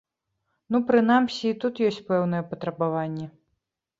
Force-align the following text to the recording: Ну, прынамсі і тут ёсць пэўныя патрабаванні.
Ну, 0.75 0.79
прынамсі 0.87 1.45
і 1.51 1.57
тут 1.63 1.83
ёсць 1.89 2.01
пэўныя 2.09 2.47
патрабаванні. 2.53 3.29